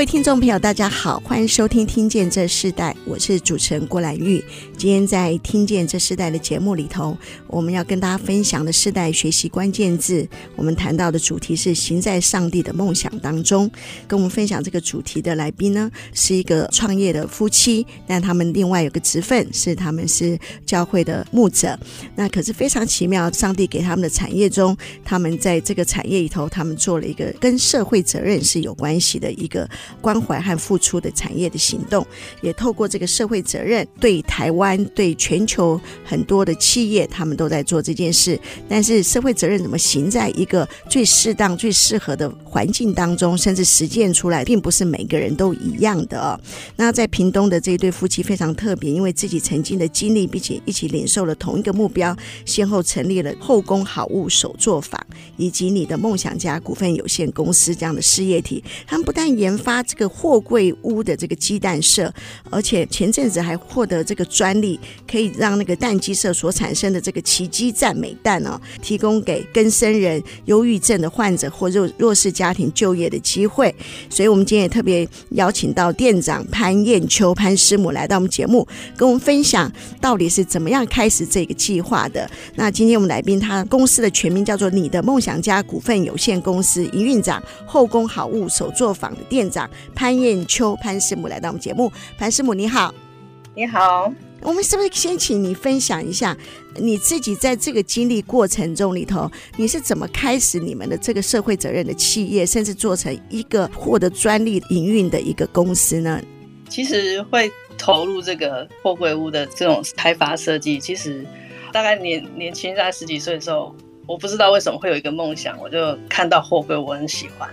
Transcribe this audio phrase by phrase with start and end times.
[0.00, 4.42] 各位听众朋友，大家好，欢迎收听《听见这世代》，我是主持人郭兰玉。
[4.74, 7.14] 今天在《听见这世代》的节目里头，
[7.46, 10.26] 我们要跟大家分享的世代学习关键字，
[10.56, 13.70] 我们谈到的主题是“行在上帝的梦想当中”。
[14.08, 21.78] 跟我们分享这个主题的来宾呢，是一个创业的夫妻，但他们另外有个职分是他们是教会的牧者。
[22.16, 29.68] 那可是非常奇妙，上帝给他们的产业中，他们在这个产业里头，他们做了一个跟社会责任是有关系的一个。
[30.00, 32.06] 关怀和付出的产业的行动，
[32.42, 38.38] 也透过这个社会责任，对台湾、对全球很多的企业，他们都在做这件事。
[38.68, 46.38] 但是社会责任怎么行在一个最适当、最适合的环境当中，甚至实践出来，并不是每个人都一样的。
[46.76, 55.00] 那在屏东的这一对夫妻非常特别，因为自己曾经的经历，并且一起领受了同一个目标，先后成立了后宫好物手作坊
[55.36, 58.62] 以及你的梦想家股份有限公司这样的事业体。
[58.86, 62.12] 他们不但研发这个货柜屋的这个鸡蛋社，
[62.50, 64.78] 而且前阵子还获得这个专利，
[65.10, 73.74] 可以让那个蛋鸡社所产生的这个奇迹赞美蛋哦，提供给更生人、忧郁症的患者或弱弱势家庭就业的机会。
[74.08, 78.66] 所以，我们今天也特别邀请到店长潘艳秋潘师母来到我们节目，
[78.96, 79.70] 跟我们分享
[80.00, 82.28] 到底是怎么样开始这个计划的。
[82.56, 89.69] 那今天我们来宾，他公司的全名叫做“你的梦想家股份有限公司”营运长，后宫好物手作坊的店长。
[89.94, 92.94] 潘艳秋潘师母来到我们节目，潘师母你好，
[93.54, 96.36] 你好，我们是不是先请你分享一下
[96.76, 106.20] 你自己在这个经历过程中里头，你是怎么开始你们的这个社会责任的企业，甚至做成一个获得专利营运的一个公司呢？
[106.68, 111.26] 其实会投入这个货柜屋的这种开发设计，其实
[111.72, 113.74] 大概年年轻在十几岁的时候，
[114.06, 117.50] 我不知道为什么会有一个梦想，我就看到货柜，我很喜欢。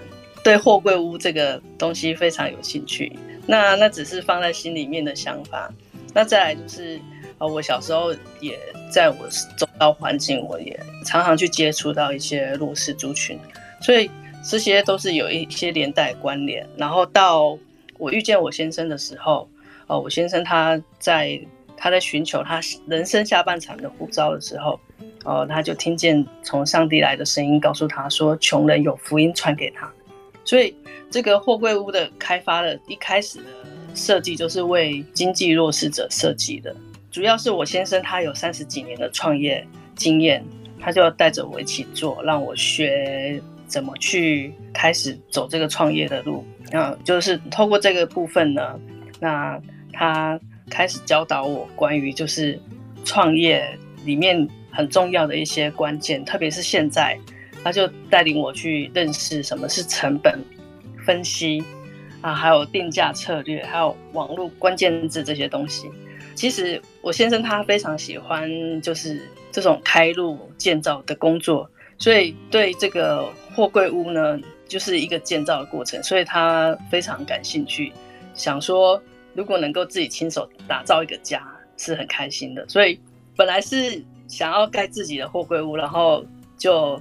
[0.48, 3.12] 对货柜屋这个东西非常有兴趣，
[3.46, 5.70] 那那只是放在心里面的想法。
[6.14, 6.98] 那再来就是，
[7.38, 8.58] 呃，我小时候也
[8.90, 9.28] 在我
[9.58, 13.38] 周遭环境，我也常常去接触到一些弱势族群，
[13.82, 14.10] 所以
[14.42, 16.66] 这些都是有一些连带关联。
[16.78, 17.60] 然后到
[17.98, 19.50] 我遇见我先生的时候，
[19.88, 21.38] 呃，我先生他在
[21.76, 24.80] 他在寻求他人生下半场的护照的时候，
[25.26, 29.92] 呃，他就听见从上帝来的声音，告诉他说，穷人有福音传给他。
[30.48, 30.74] 所以，
[31.12, 33.46] 这个货柜屋的开发的一开始的
[33.94, 36.74] 设计就是为经济弱势者设计的。
[37.12, 40.42] 主要是我先生他有三十几年的创业经验，
[40.80, 46.46] 他就要带着我一起做，让我学怎么去开始走这个创业的路。
[46.72, 48.80] 那就是透过这个部分呢，
[49.20, 49.60] 那
[49.92, 52.58] 他开始教导我关于就是
[53.04, 57.20] 创业里面很重要的一些关键，特别是现在。
[57.68, 60.40] 他就带领我去认识什么是成本
[61.06, 61.62] 分析
[62.22, 65.90] 啊，还有定价策略，还有网络关键字这些东西。
[66.34, 68.50] 其实我先生他非常喜欢
[68.82, 77.92] 就是这种开路建造的工作，所以对这个货柜屋呢，就是一个建造的过程，所以他非常感兴趣，
[78.34, 79.02] 想说
[79.34, 81.46] 如果能够自己亲手打造一个家
[81.76, 82.66] 是很开心的。
[82.70, 82.98] 所以
[83.36, 86.26] 本来是想要盖自己的货柜屋，然后
[86.58, 86.98] 就。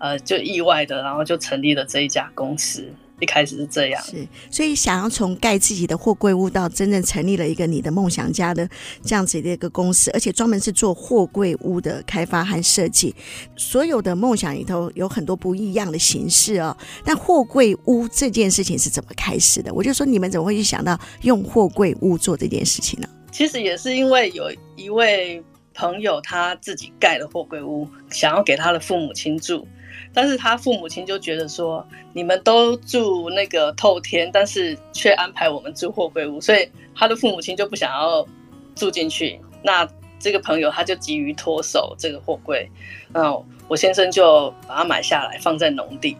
[0.00, 2.92] 呃，就意外的，然后就成立了这一家公司。
[3.20, 8.66] 一开始是这样，是，所以想要从盖自己的货柜屋到真正成立了一个你的梦想家的
[9.04, 13.14] 这样子的一个公司，而且专门是做货柜屋的开发和设计。
[13.58, 16.74] 所有的梦想里头有很多不一样的形式哦。
[17.04, 19.70] 但货柜屋这件事情是怎么开始的？
[19.74, 23.08] 我就说你们怎么会去想到用货柜屋做这件事情呢？
[23.30, 25.44] 其实也是因为有一位
[25.74, 29.68] 朋友他自己盖了货柜屋，想要给他的父母亲住。
[30.12, 38.26] 但是他父母亲就觉得说，你们都住那个透天，但是却安排我们住货柜屋，所以他的父母亲就不想要
[38.74, 39.40] 住进去。
[39.62, 39.88] 那
[40.18, 42.70] 这个朋友他就急于脱手这个货柜，
[43.12, 43.34] 那
[43.68, 46.16] 我先生就把它买下来放在农地。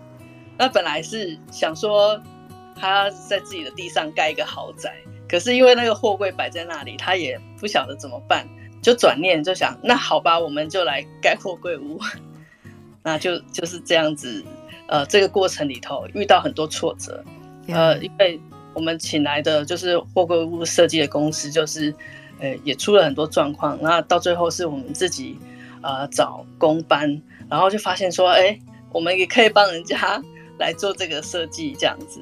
[0.57, 2.21] 那本来是想说
[2.75, 4.95] 他在自己的地上盖一个豪宅，
[5.29, 8.47] 可是因为那个货柜摆在那里，他也不晓得怎么办。
[8.83, 12.01] 就转念就想，那好吧，我们就来盖货柜屋。
[13.03, 14.45] 那就就是这样子，
[14.87, 17.25] 呃，这个过程里头遇到很多挫折，
[17.69, 18.41] 呃，因为
[18.75, 21.95] 我们请来的就是货柜屋设计的公司，就是
[22.41, 23.79] 呃也出了很多状况。
[23.81, 25.39] 那到最后是我们自己
[25.83, 28.59] 呃找工班，然后就发现说，哎，
[28.93, 30.23] 我们也可以帮人家
[30.59, 32.21] 来做这个设计，这样子。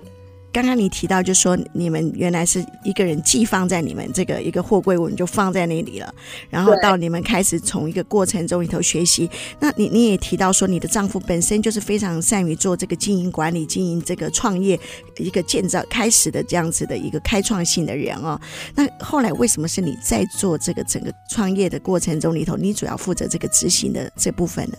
[0.58, 6.12] 刚刚你提到，就说你们原来是一个人寄放在你们这个一个货柜我们就放在那里了。
[6.50, 9.30] 然后到你们开始从一个过程中里头学习。
[9.60, 14.76] 那你你也提到说，你的丈夫本身就是非常善于做这个经营管理、经营这个创业
[15.18, 18.36] 一个建造开始的这样子的一个开创性的人哦。
[18.74, 24.76] 那后来为什么是你在做这个整个创业的过程中里头，你主要负责这个执行的这部分呢？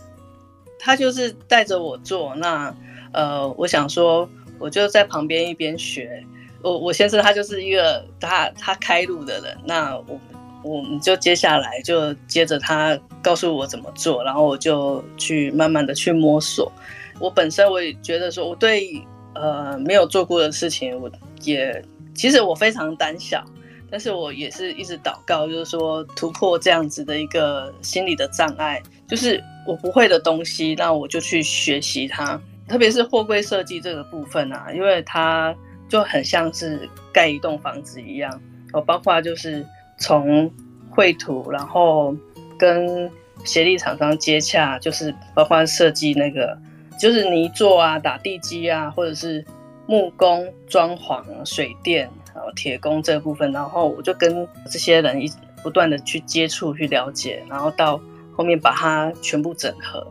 [0.78, 2.36] 他就是带着我做。
[2.36, 2.76] 那
[3.14, 4.30] 呃，我想说。
[4.60, 6.24] 我就在旁边一边学，
[6.62, 10.20] 我我先生他就是一个他他开路的人，那我
[10.64, 16.72] 我们就接下来就接着他告诉我怎么做，然后我就去慢慢的去摸索。
[17.20, 19.02] 我本身我也觉得说，我对
[19.36, 21.10] 呃没有做过的事情，我
[21.44, 21.82] 也
[22.14, 23.44] 其实我非常胆小，
[23.90, 32.42] 但是我也是一直祷告，就是说突破这样子的一个心理的障碍，就是我不会的东西，那我就去学习它。
[32.70, 35.54] 特别是货柜设计这个部分啊，因为它
[35.90, 39.66] 就很像是盖一栋房子一样哦，包括就是
[39.98, 40.50] 从
[40.92, 42.16] 绘图，然后
[42.58, 43.12] 跟
[43.44, 46.58] 协力厂商接洽，就是包括设计那个
[47.00, 49.44] 就是泥作啊、打地基啊，或者是
[49.88, 55.32] 木工、装潢、水电、然后铁工这部分，然后我就跟这些人一
[55.64, 58.00] 不断的去接触、去了解，然后到
[58.36, 60.06] 后面把它全部整合。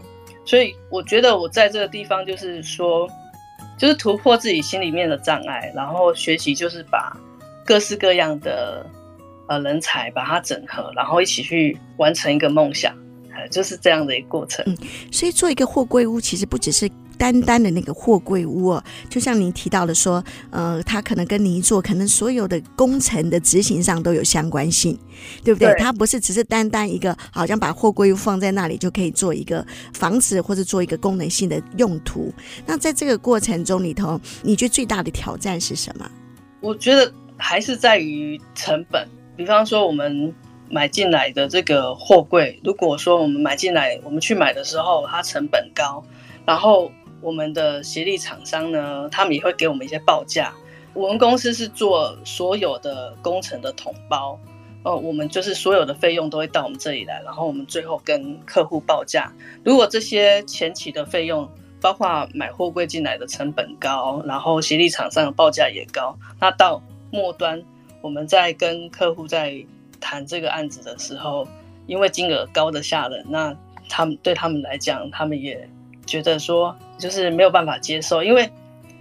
[0.49, 3.07] 所以我觉得我在这个地方就是说，
[3.77, 7.15] 就是突破自己心里面的障碍，然后学习就是把
[7.67, 8.87] 各式各样的
[9.47, 12.97] 呃人才把它整合，然后一起去完成一个梦想，
[13.51, 14.65] 就是这样的一个过程。
[14.67, 14.75] 嗯，
[15.13, 16.89] 所以做一个货柜屋其实不只是。
[17.19, 24.97] 单单的那个货柜屋哦，就像您提到的说，呃，它可能跟泥做，可能所有的工程的执行上都有相关性，
[25.45, 25.69] 对不对？
[25.73, 32.33] 对，它不是只是单单一个，好像把货柜屋放在那里就可以做一个房子或者做一个功能性的用途。
[32.65, 36.09] 那在这个过程中里头，你觉得最大的挑战是什么？
[36.61, 39.07] 我觉得还是在于成本。
[39.37, 40.33] 比方说，我们
[40.71, 46.05] 买进来的这个货柜，如果说我们买进来，我们去买的时候，它成本高，
[46.47, 46.93] 然后。
[47.21, 50.53] 我们的协力厂商呢，他们也会给我们一些报价。
[50.95, 54.39] 我们公司是做所有的工程的统包，
[54.83, 59.31] 哦，我们就是所有的费用都会到我们这里来，然后我们最后跟客户报价。
[59.63, 61.49] 如果这些前期的费用，
[61.81, 66.83] 包括买货柜进来的成本高，然后协力厂商的报价也高，那到
[67.13, 67.63] 末端
[68.01, 69.65] 我们在跟客户在
[70.01, 71.47] 谈这个案子的时候，
[71.87, 73.55] 因为金额高的吓人，那
[73.89, 75.69] 他们对他们来讲，他们也。
[76.09, 78.51] 觉得说就是没有办法接受，因为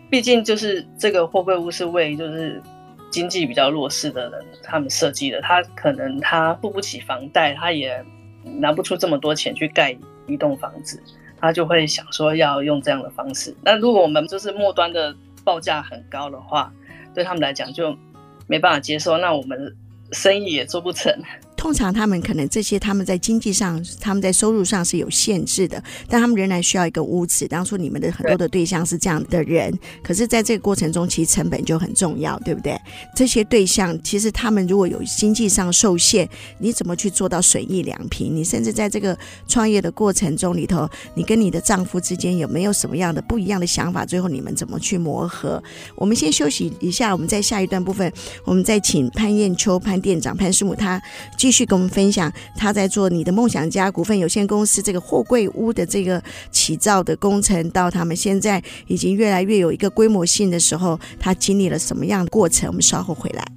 [0.10, 2.62] 毕竟就是这个货柜屋是为就是
[3.10, 8.04] 经济比较弱势的人他们设计的，他可能他付不起房贷，他也
[8.60, 11.02] 拿不出这么多钱去盖一栋房子，
[11.40, 13.56] 他就会想说要用这样的方式。
[13.64, 16.72] 那如果我们就是末端的报价很高的话，
[17.16, 17.98] 对他们来讲就
[18.48, 19.76] 没办法接受，那我们
[20.12, 21.14] 生意也做不成。
[21.58, 27.48] 通常他们可能这些他们在经济上，他们在收入上是有限制的，但他们仍然需要一个屋子。
[27.48, 29.74] 当初你们的很多的对象是这样的人，
[30.04, 32.80] 可是在这个过程中，其实成本就很重要，对不对？
[33.16, 38.34] 这些对象其实他们如果有经济上受限，你怎么去做到损益两平？
[38.34, 44.06] 你甚至在这个创业的过程中里头，你跟你的丈夫之间有没有什么样的不一样的想法？
[44.06, 45.62] 最后你们怎么去磨合？
[45.96, 48.12] 我们先休息一下，我们在下一段部分，
[48.46, 51.02] 我们再请潘艳秋潘店长潘师母他。
[51.48, 62.68] 继续跟我们分享他在做你的梦想家股份有限公司这个货柜屋的这个起造的工程，到他们现在已经越来越有一个规模性的时候，他经历了什么样的过程？
[62.68, 63.48] 我们稍后回来。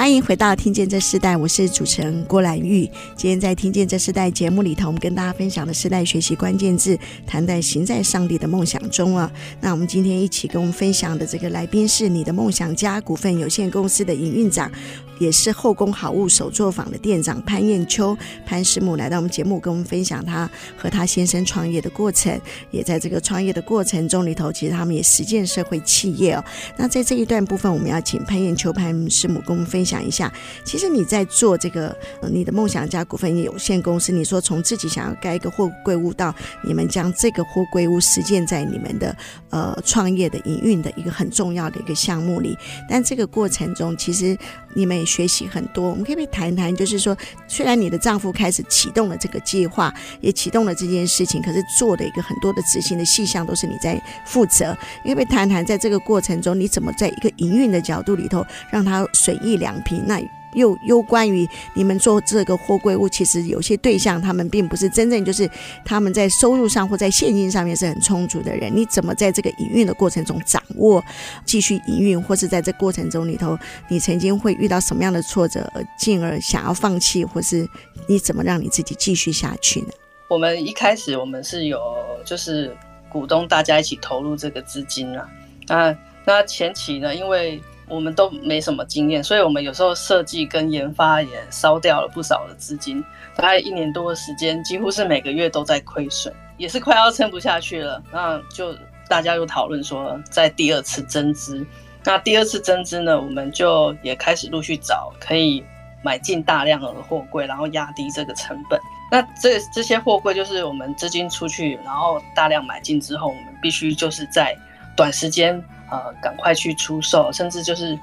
[0.00, 2.90] 欢迎回到《听见这世代》，我是主持人郭兰玉。
[3.14, 9.30] 今天在《听见这世代》节目里头，我们跟大家分享的世代学习关键字，谈在行在上帝的梦想中啊。
[9.60, 14.72] 那我们今天一起跟我们分享的这个来宾是你的梦想家股份有限公司的营运长
[15.20, 26.42] 也是后宫好物手作坊的店长潘艳秋潘师母来到我们节目，跟我们分享他和他先生创业的过程，也在这个创业的过程中里头，其实他们也实践社会企业哦。
[26.78, 30.32] 那在这一段部分，我们要请潘艳秋潘师母跟我们分享一下，
[30.64, 36.34] 其实你在做这个呃你的梦想家股份有限公司，你说从自己想要盖一个货柜屋到
[36.64, 39.14] 你们将这个货柜屋实践在你们的
[39.50, 42.56] 呃创业的营运的一个很重要的一个项目里，
[42.88, 44.34] 但这个过程中其实
[44.74, 45.90] 你们也学习很多。
[45.90, 47.16] 我们可不可以谈谈，就是说，
[47.48, 54.76] 虽然你的丈夫开始启动了这个计划，也启动了这件事情，可是做的一个很多的执行的细项都是你在负责。
[55.02, 60.04] 可不可以谈谈，在这个过程中，你怎么在一个营运的角度里头，让他损益两平？
[60.06, 60.20] 那
[60.54, 65.48] 又又关于你们做这个货柜物，其实有些对象他们并不是真正就是
[65.84, 68.70] 他们在收入上或在现金上面是很充足的人。
[68.74, 71.02] 你怎么在这个营运的过程中掌握
[71.44, 77.68] 继续营运，或是在这过程中里头，你曾经会遇到什么样的挫折，而进而想要放弃，或是
[78.08, 79.88] 你怎么让你自己继续下去呢？
[80.28, 81.80] 我们一开始我们是有
[82.24, 82.76] 就是
[83.08, 85.28] 股东大家一起投入这个资金啊，
[85.66, 93.04] 那那前期呢，因为我们都没什么经验，所以我们有时候设计跟研发也烧掉了不少的资金，
[93.34, 98.00] 大概一年多的时间，几乎是每个月都在亏损，也是快要撑不下去了。
[98.12, 98.74] 那就
[99.08, 101.66] 大家又讨论说，在第二次增资。
[102.04, 105.62] 那第二次增资呢，我们就也开始陆续找可以
[106.02, 108.80] 买进大量的货柜，然后压低这个成本。
[109.10, 114.56] 那这这些货柜就是我们资金出去，然后大量买进之后，我们必须就是在
[114.96, 115.62] 短时间。
[115.90, 117.98] 呃，赶快去出售，甚至就是，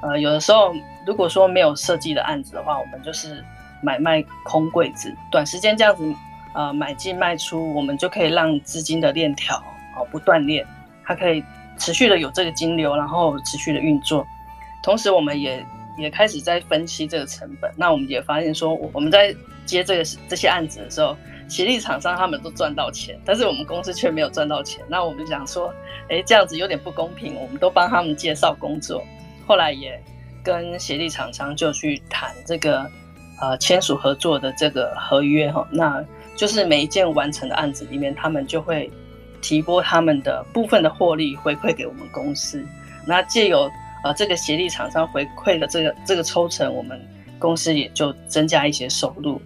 [0.00, 0.72] 呃，有的时候
[1.04, 3.44] 如果说没有设计的案子的话，我们就是
[3.82, 6.14] 买卖空柜子，短时间这样子，
[6.54, 9.56] 呃，买进卖出，我们就可以让资金的链条
[9.96, 10.64] 哦不断裂，
[11.04, 11.42] 它可以
[11.78, 14.24] 持续的有这个金流，然后持续的运作。
[14.82, 15.66] 同时，我们也
[15.98, 19.34] 也开始在分析这个成本，那我们也发现说，我们在
[19.66, 21.16] 接这个这些案子的时候。
[21.48, 24.82] 协力厂商他们都赚到钱，但是我们公司却没有赚到钱。
[24.88, 25.72] 那我们想说，
[26.08, 27.34] 哎，这样子有点不公平。
[27.34, 29.02] 我们都帮他们介绍工作，
[29.46, 30.02] 后来也
[30.42, 32.90] 跟协力厂商就去谈这个
[33.40, 35.68] 呃签署合作的这个合约哈。
[35.70, 36.02] 那
[36.36, 38.90] 就是每一件完成的案子里面，他们就会
[39.42, 42.64] 提拨他们的部分的获利回馈给我们公司。
[43.06, 43.70] 那借由
[44.04, 46.98] 呃这个协力厂商回馈的这个这个抽成，我们
[47.38, 49.38] 公司也就增加一些收入。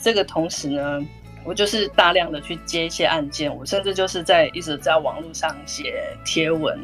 [0.00, 1.00] 这个同时呢。
[1.44, 6.78] 我就是大量的去接一些案件，我甚至就是在一直在网络上写贴文，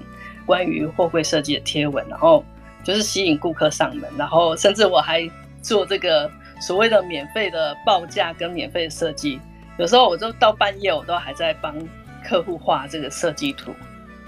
[0.44, 2.44] 关于货柜设计的贴文，然后
[2.82, 5.28] 就是吸引顾客上门，然后甚至我还
[5.62, 9.40] 做这个所谓的免费的报价跟免费的设计，
[9.78, 11.74] 有时候我就到半夜我都还在帮
[12.24, 13.72] 客户画这个设计图，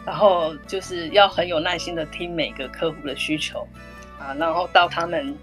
[0.07, 3.67] 然后就是要很有耐心的听每个客户的需求
[4.19, 5.35] 啊，然后到他们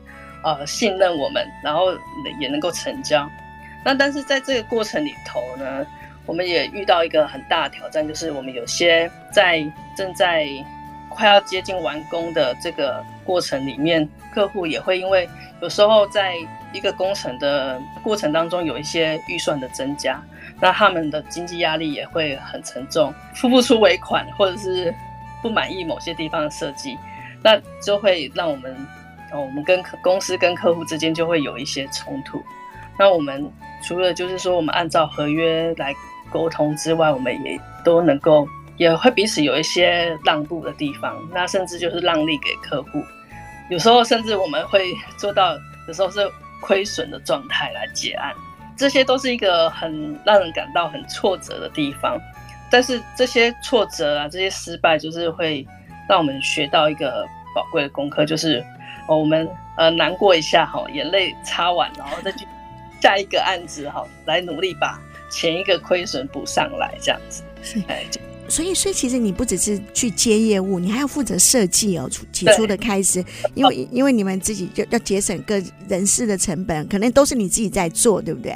[0.44, 1.94] 呃信任我们，然后
[2.39, 3.27] 也能够成交。
[3.88, 5.88] 那但是在这个过程里头呢，
[6.25, 9.65] 我们也遇到一个很大的挑战，就是我们有些在
[9.96, 10.46] 正在
[11.08, 15.29] 快要接近完工的这个过程里面，客户也会因为
[15.62, 16.36] 有时候在
[16.74, 20.22] 一个工程的过程当中有一些预算的增加，
[20.60, 24.94] 那他们的经济压力也会很沉重，付不出尾款或者是
[25.41, 26.98] 不满意某些地方的设计，
[27.41, 28.75] 那就会让我们，
[29.32, 32.44] 哦，我们跟公司跟客户之间就会有一些冲突。
[33.00, 33.50] 那我们
[33.84, 35.94] 除了就是说，我们按照合约来
[36.30, 41.16] 沟通之外，我们也都能够也会彼此有一些让步的地方。
[41.32, 43.04] 那甚至就是让利给客户，
[43.70, 45.54] 有时候甚至我们会做到，
[45.88, 46.20] 有时候是
[46.62, 48.34] 亏损的状态来结案。
[48.76, 52.20] 这些都是一个很让人感到很挫折的地方。
[52.70, 55.66] 但是这些挫折啊，这些失败，就是会
[56.10, 58.64] 让我们学到一个宝贵的功课，就是
[59.08, 62.46] 我们呃难过一下哈，眼泪擦完，然后再去。
[63.01, 67.44] 下一个案子哈，来努力把前一个亏损补上来，这样子。
[67.62, 68.06] 是，哎，
[68.48, 72.10] 所以，所以其实你不只是去接业务，你还要负责设计哦。
[72.32, 73.24] 起初的开始，
[73.56, 78.56] 因为因为你们自己就要节省个人事的成本，可能都是你自己在做，对不对？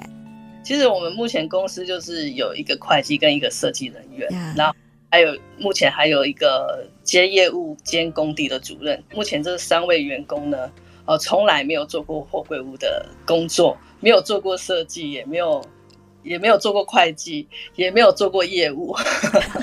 [0.64, 4.74] 其实我们目前公司就是有一个会计跟一个设计人员.然后
[5.10, 9.04] 还有目前还有一个接业务兼工地的主任。
[9.14, 10.72] 目前这三位员工呢，
[11.06, 13.78] 呃，从来没有做过货柜屋的工作。
[14.02, 15.64] 没有做过设计，也没有，
[16.24, 18.94] 也没有做过会计，也没有做过业务，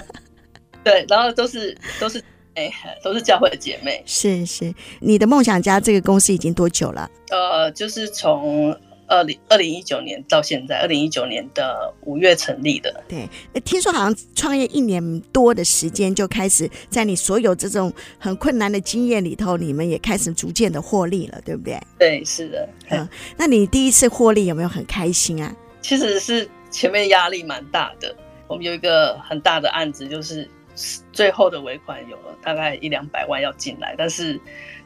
[0.83, 2.23] 对，然后都是都是
[2.55, 2.73] 哎，
[3.05, 4.03] 都是教会的姐妹。
[4.07, 7.11] 是是，你的梦想家这个公司已经多久了？
[7.31, 8.75] 呃，就是从
[9.09, 13.03] 二零二零一九年到现在，二零一九年的五月成立的。
[13.09, 13.27] 对，
[13.65, 21.81] 听说好像创业一年多的时间就开始，在你所有这种很困难的经验里头，你们也开始逐渐的获利了，对不对？
[21.99, 22.69] 对，是的。
[22.91, 25.57] 嗯，那你第一次获利有没有很开心啊？
[25.81, 28.15] 其实是前面压力蛮大的。
[28.47, 30.47] 我们有一个很大的案子，就是
[31.13, 34.39] 最后的尾款有了大概一两百万要进来，但是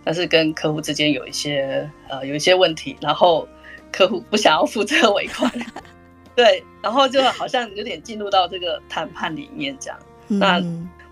[0.05, 3.49] 但是跟客户之间有一些呃有一些问题，然后。
[3.92, 5.52] 客户不想要付这个尾款，
[6.34, 9.99] 对，然后就好像有点进入到这个谈判里面这样。
[10.28, 10.61] 嗯、那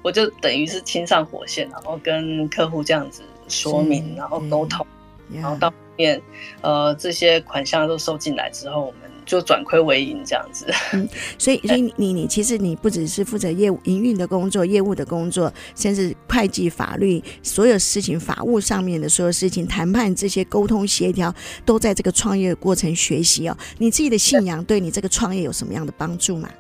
[0.02, 4.84] 我就等于是亲上火线，然后跟客户这样子说明，然后沟通，
[5.32, 6.20] 然后到后面
[6.62, 9.10] 呃这些款项都收进来之后，我们。
[9.30, 11.08] 就转亏为盈这样子，嗯，
[11.38, 21.32] 所以所以你你你其实你不只是负责业务营运的工作、业务的工作，甚至会计、法律所有事情、法务上面的所有事情、谈判这些沟通协调，
[21.64, 23.56] 都在这个创业的过程学习哦。
[23.78, 26.50] 你自己的信仰对你这个创业有什么样的帮助吗？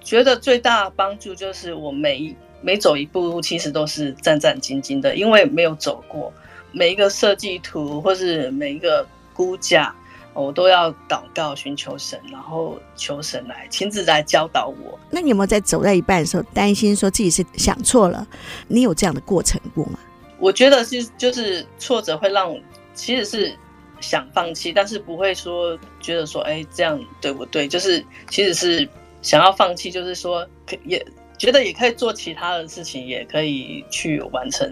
[0.00, 2.32] 觉得最大的帮助就是我每
[2.62, 6.32] 每走一步路，其实都是战战兢兢的，因为没有走过
[6.70, 9.92] 每一个设计图或是每一个估价。
[10.40, 14.98] 我都要祷告寻求神，然后求神来亲自来教导我。
[15.10, 18.26] 那你有没有在走在一半的时候担心说自己是想错了？
[18.68, 19.98] 你有这样的过程过吗？
[20.38, 22.58] 我觉得是，就是挫折会让我
[22.94, 23.54] 其实是
[24.00, 27.68] 想放弃，但是不会说觉得说哎这样对不对？
[27.68, 28.88] 就是其实是
[29.20, 31.04] 想要放弃，就是说可也
[31.36, 34.66] 觉得也可以做其他的事情，也可以去完成。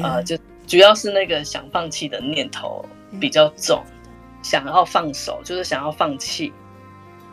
[0.00, 2.84] 啊、呃，就主要是那个想放弃的念头
[3.20, 3.82] 比较重。
[4.42, 6.52] 想要放手，就是想要放弃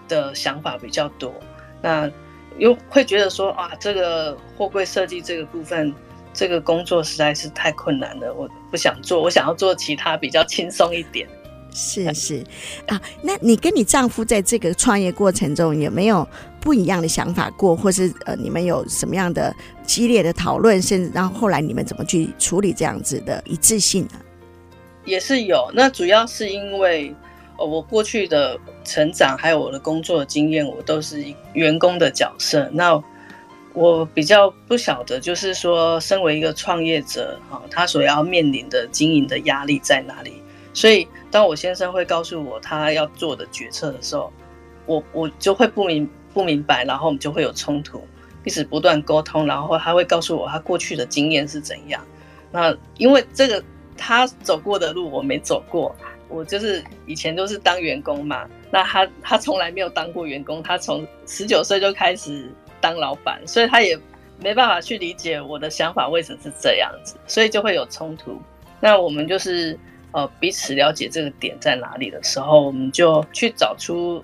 [0.07, 1.33] 的想法比较多。
[1.81, 2.09] 那
[2.57, 5.93] 又会觉得说啊，这个货柜设计这个部分，
[6.33, 11.27] 这个工作实在是太困难了，我不想做，我想要做其他比较轻松一点。
[11.71, 12.43] 是是
[12.87, 16.27] 啊，那你跟你丈夫在这个创业过程中有没有
[16.59, 24.19] 不一样的想法过，或是呃，你们有什么样的激烈的讨论，甚至然后后来你们怎么去处理这样子的一致性呢？
[25.07, 27.15] 也是有，那主要是因为，
[27.57, 31.23] 我过去的成长还有我的工作经验，我都是
[31.53, 32.69] 员工的角色。
[32.73, 33.01] 那
[33.73, 40.41] 我比较不晓得，就是说，身为一个创业者，哈，他所要面临的经营的压力在哪里？
[40.73, 44.29] 所以，当我先生会告诉我他要做的决策的时候，
[44.85, 48.05] 我我就会不明不明白，然后我们就会有冲突，
[48.43, 52.03] 一直不断沟通，然后他会告诉我他过去的经验是怎样。
[52.51, 53.63] 那因为这个。
[53.97, 55.95] 他走过的路我没走过，
[56.29, 58.47] 我就是以前都是当员工嘛。
[58.69, 63.97] 那他他从来没有当过员工，他从十九岁就开始当老板，所以他也
[64.39, 68.39] 没办法去理解我的想法为什么是这样子，所以就会有冲突。
[68.79, 69.77] 那我们就是
[70.11, 74.23] 呃彼此了解这个点在哪里的时候，我们就去找出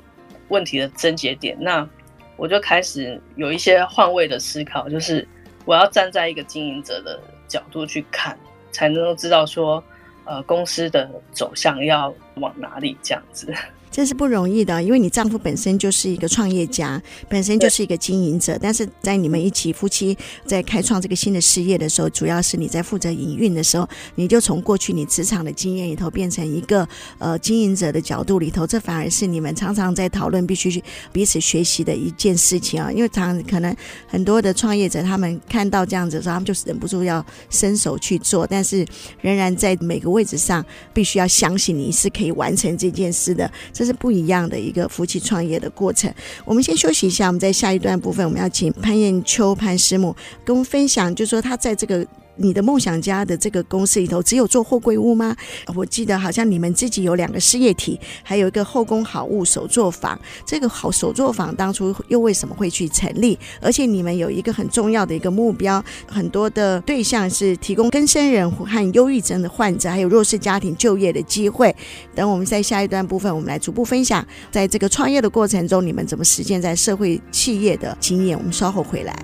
[0.50, 1.58] 问题的症结点。
[1.60, 1.88] 那
[2.36, 5.28] 我就开始有一些换位的思考，就是
[5.66, 8.38] 我要站在一个经营者的角度去看。
[8.74, 9.82] 才能够知道说，
[10.26, 13.54] 呃，公司的走向要往哪里这样子。
[13.92, 18.58] 这是不容易的，因为你丈夫本身就是一个创业家，本身就是一个经营者。
[18.60, 20.18] 但是在你们一起夫妻
[20.48, 32.92] 在开创这个新的事业的时候，主要是你在负责营运的时候，你就从过去你职场的经验里头变成一个呃经营者的角度里头，这反而是你们常常在讨论必须去彼此学习的一件事情啊。
[32.92, 33.76] 因为常常可能
[34.08, 38.84] 很多的创业者他们看到这样子的时候，他们就是忍不住要伸手去做，但是
[39.22, 40.66] 仍然在每个位置上
[40.96, 43.52] 必须要相信你是可以可以完成这件事的。
[43.74, 46.14] 这是不一样的一个夫妻创业的过程。
[46.46, 52.08] 我们先休息一下，我们在下一段部分，我们要请潘艳秋潘师母跟我们分享，就是说他在这个。
[52.36, 55.36] 你的梦想家的这个公司里头，只有做货柜屋吗？
[55.76, 60.20] 我记得好像你们自己有两个事业体，还有一个后宫好物手作坊。
[60.46, 63.38] 这个好手作坊当初又为什么会去成立？
[63.62, 71.76] 而且你们有一个很重要的一个目标，很多的对象是提供更生人和忧郁症的患者，还有弱势家庭就业的机会。
[72.16, 78.38] 等我们在下一段部分，我们来逐步分享，在这个创业的过程中，你们怎么实践在社会企业的经验。
[78.38, 79.16] 我们稍后回来。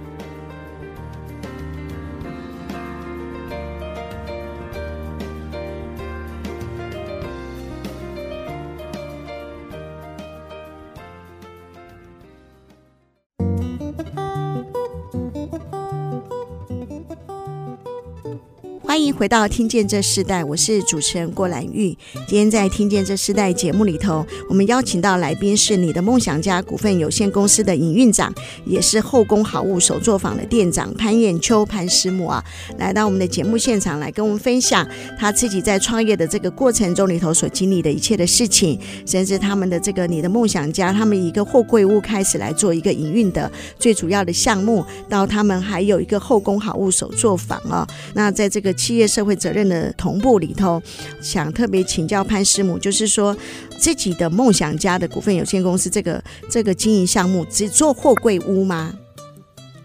[19.00, 21.98] 欢迎回到《听见这世代》，我是主持人郭兰玉。
[22.28, 28.32] 今天在《听见这世代》节目里头，我们邀请到来宾是你的梦想家股份有限公司的营运长，
[28.66, 32.44] 也是后宫好物手作坊的店长潘艳秋潘师母啊，
[32.78, 34.86] 来到我们的节目现场来跟我们分享
[35.18, 48.76] 他自己在创业的这个过程中里头所经历的一切的事情，甚至他们的这个你的梦想家，他们一个货柜屋开始来做一个营运的最主要的项目，到他们还有一个后宫好物手作坊啊，那在这个。
[48.90, 50.82] 企业社会责任的同步里头，
[51.22, 53.38] 想特别请教潘师母，就是说
[53.78, 58.92] 自己的梦想家的股份有限公司这个这个经营项目只做货柜屋吗？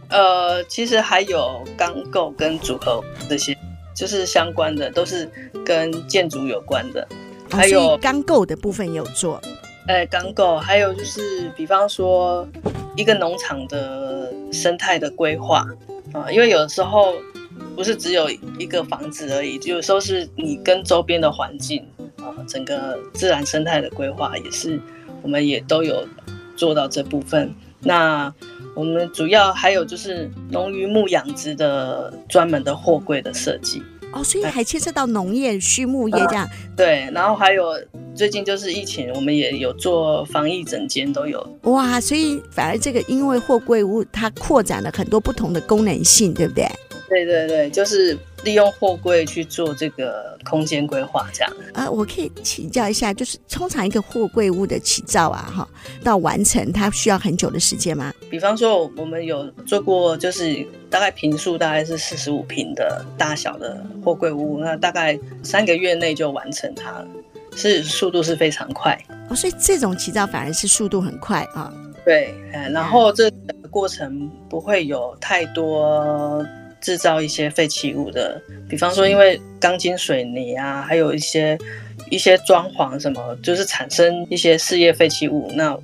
[0.08, 3.54] 呃，其实还有钢构跟组合这些，
[3.94, 5.30] 就是相关的，都是
[5.66, 7.06] 跟建筑有关的。
[7.50, 9.38] 还有钢构的部分也有做，
[9.86, 12.48] 哎，钢构，还有就是比方说
[12.96, 15.62] 一个农场的生态的规划
[16.14, 17.12] 啊，因为有的时候。
[17.76, 21.84] 不是只有一个房子而已，有时候是你跟周边的环境
[22.18, 24.80] 啊，整个自然生态的规划也是，
[25.22, 26.06] 我们也都有
[26.56, 27.52] 做到这部分。
[27.80, 28.32] 那
[28.74, 36.48] 我们主要还有就是农渔牧养殖的专门的货柜的设计哦，所以还牵涉到农业、畜牧业这样。
[36.76, 37.74] 对，然后还有
[38.14, 41.44] 最近就是疫情，我们也有做防疫整间都有。
[41.62, 46.64] 哇，所以反而这个因为货柜屋它扩展了很多不同的功能性，对不对？
[47.14, 51.52] 对对对，就是利用货柜去做这个空间规划，这样。
[51.74, 55.68] 呃，我可以请教一下，就是通常一个货柜屋的起造啊，哈，
[56.02, 58.12] 到完成它需要很久的时间吗？
[58.28, 67.06] 比方说，我们有做过，就是大概平数大概是四十五平的大小的货柜屋，那大概三个月内就完成它了，
[67.54, 68.98] 是速度是非常快。
[69.28, 71.72] 哦，所以这种起造反而是速度很快啊。
[72.04, 76.44] 对，然后这个过程不会有太多。
[76.84, 81.58] 制造一些废弃物的，比方说，因为钢筋水泥啊，还有一些
[82.10, 85.50] 一些装潢什么，就是产生一些事业废弃物。
[85.54, 85.74] 那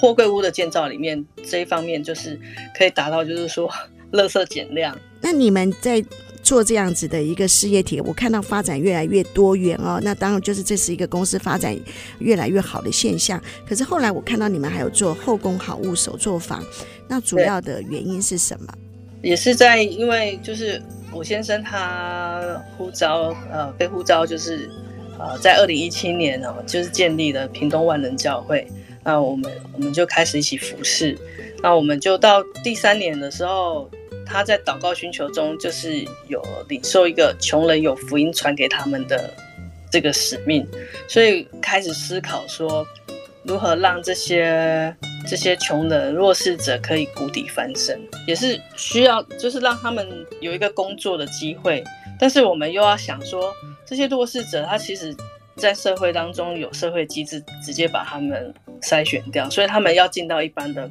[0.00, 2.36] 货柜屋的建造里面，这一方面就是
[2.76, 3.70] 可以达到，就是说，
[4.12, 4.98] 垃圾减量。
[5.20, 6.04] 那你们在
[6.42, 10.00] 做这样子的一个事业体，我看到发展越来越多元哦。
[10.02, 11.78] 那当然就是这是一个公司发展
[12.18, 13.40] 越来越好的现象。
[13.64, 16.60] 可是后来我看到你们还有做后宫好物手作坊，
[17.06, 18.74] 那主要的原因是什么？
[19.22, 20.82] 也是在，因为就是
[21.12, 24.68] 我先生他呼召，呃，被呼召就是，
[25.18, 28.66] 呃，在二零一七年哦，就是建立了屏东万能教会，
[29.04, 31.16] 那我们我们就开始一起服侍，
[31.62, 33.88] 那我们就到第三年的时候，
[34.26, 39.32] 他在祷告寻求中，就是有领受一个穷人有福音传给他们的
[39.88, 40.66] 这个使命，
[41.06, 42.84] 所以开始思考说，
[43.44, 44.94] 如何让这些。
[45.24, 50.04] 这些穷人、弱势者可以谷底翻身，也是需要，就是让他们
[50.40, 51.82] 有一个工作的机会。
[52.18, 53.54] 但是我们又要想说，
[53.86, 55.14] 这些弱势者他其实，
[55.54, 60.90] 在社会当中有社会机制直接把他们筛选掉，所以他们要进到一般的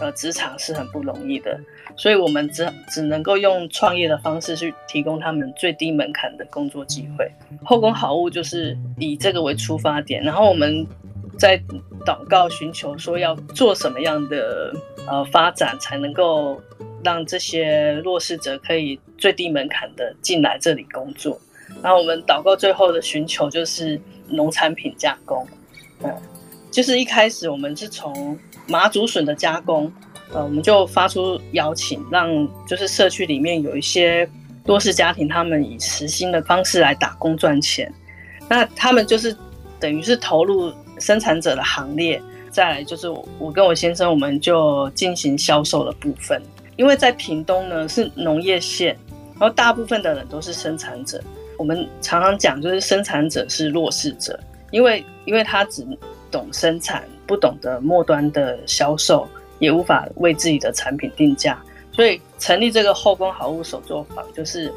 [0.00, 1.56] 呃职场是很不容易的。
[1.96, 7.30] 所以我们只只能够用创业的方式去提供他们最低门槛的工作机会。
[7.64, 10.84] 后宫好物就是以这个为出发点，然后我们。
[11.38, 11.56] 在
[12.04, 14.74] 祷告寻求说要做什么样的
[15.06, 16.60] 呃发展，才能够
[17.04, 21.40] 让这些弱势者可以最低门槛的进来这里工作。
[21.80, 25.46] 然后我们祷告最后的寻求就是农产品加工，
[26.02, 26.12] 嗯，
[26.72, 29.92] 就是一开始我们是从麻竹笋的加工，
[30.32, 32.26] 呃，我们就发出邀请，让
[32.66, 34.28] 就是社区里面有一些
[34.64, 37.92] 弱势家庭，他们以时薪的方式来打工赚钱，
[38.48, 39.36] 那他们就是
[39.78, 40.72] 等于是投入。
[41.00, 43.08] 生产者的行列，再来就是
[43.38, 46.40] 我，跟我先生，我们就进行销售的部分。
[46.76, 48.96] 因为在屏东呢是农业县，
[49.38, 51.20] 然后大部分的人都是生产者。
[51.56, 54.38] 我们常常讲，就是生产者是弱势者，
[54.70, 55.84] 因为因为他只
[56.30, 59.26] 懂生产，不懂得末端的销售，
[59.58, 61.60] 也无法为自己的产品定价。
[61.90, 64.72] 所以成立这个后宫好物手作坊，就是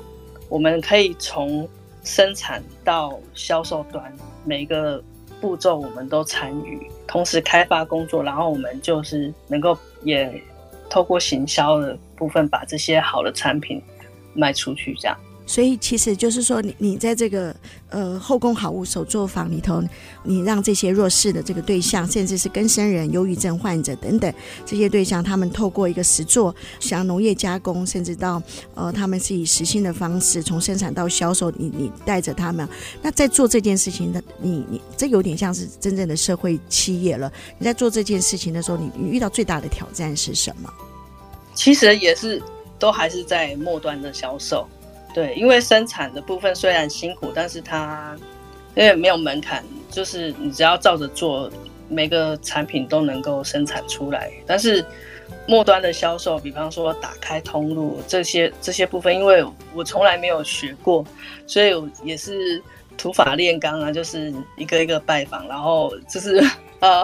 [0.50, 1.70] 我们可以从
[2.04, 4.12] 生产到销售端
[4.44, 5.04] 每一个。
[5.42, 10.42] 步骤我们都参与，同时开发工作，然后我们就是能够也
[10.90, 13.82] 透过行销的部分，把这些好的产品
[14.34, 15.18] 卖出去，这样。
[15.52, 17.54] 所以其实就是说你，你在这个
[17.90, 19.84] 呃后宫好物手作坊里头，
[20.24, 24.34] 你让这些弱势的这个对象，甚至是更生人、忧郁症患者等等
[24.66, 28.42] 这些对象，他们透过一个实作，像农业加工，甚至到
[28.76, 32.66] 呃他们是以时薪的方式从生产到销售，你你带着他们，
[33.02, 37.30] 那在做这件事情的你你这有点像是真正的社会企业了。
[37.60, 40.72] 你在做这件事情的时候，你你遇到最大的挑战是什么？
[41.54, 42.42] 其实也是
[42.80, 44.66] 都还是在末端的销售。
[45.14, 48.16] 对，因为生产的部分虽然辛苦，但是它
[48.76, 51.52] 因为没有门槛，就是你只要照着做，
[51.90, 54.32] 每个产品都能够生产出来。
[54.46, 54.86] 但是
[55.48, 61.06] 末端的销售，比方说打开通路这些这些部分，因为我从来没有学过，
[61.46, 62.62] 所以也是
[62.98, 66.42] 土法炼钢啊，就是一个一个拜访，然后就是
[66.80, 67.04] 呃。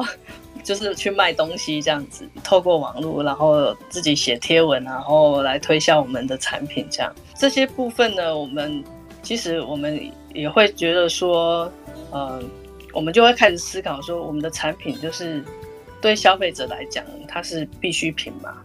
[0.63, 8.83] 就是去卖东西这样子，透过网络，然后自己写贴文，然后来推销我们的产品，这样这些部分呢，我们
[9.23, 9.99] 其实我们
[10.33, 11.71] 也会觉得说，
[12.11, 12.41] 呃，
[12.93, 15.43] 我们就会开始思考说，我们的产品就是
[16.01, 18.57] 对消费者来讲，它是必需品嘛，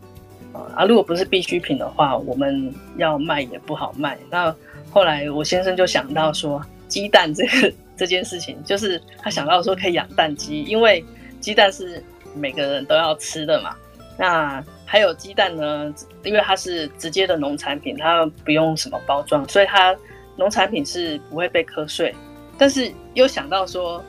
[0.74, 4.18] 啊，如果不是必需品的话，我们要卖也不好卖。
[4.30, 4.54] 那
[4.90, 11.04] 后来我先生就想到说，鸡蛋这个这件事情，就是他想到说可以养蛋鸡，因为。
[11.42, 12.02] 鸡蛋是
[12.34, 13.76] 每个人都要吃的嘛，
[14.16, 19.94] 那还有鸡蛋呢，因为它是直接的农产品，它不用什么包装，所以它
[20.36, 22.14] 农产品是不会被课税。
[22.56, 24.02] 但是又想到说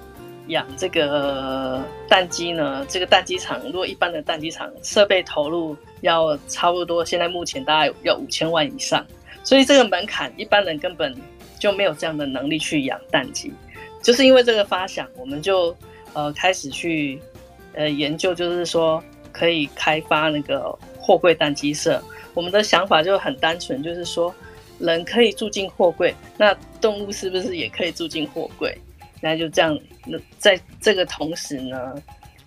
[0.47, 9.05] 养这个蛋鸡呢，这个蛋鸡场如果一般的蛋鸡场设备投入要差不多，现在目前大概要五千万以上，
[9.43, 11.13] 所以这个门槛一般人根本
[11.59, 13.51] 就没有这样的能力去养蛋鸡。
[14.01, 15.75] 就是因为这个发想，我们就。
[16.13, 17.19] 呃，开始去
[17.73, 22.01] 呃研究，就是说可以开发那个货柜单机舍。
[22.33, 24.33] 我们的想法就很单纯，就是说
[24.79, 28.77] 人可以住进货柜，那动物是不是也可以住进货柜？
[29.21, 31.95] 那就这样，那在这个同时呢，